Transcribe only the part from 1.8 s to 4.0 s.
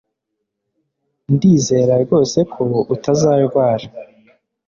rwose ko utazarwara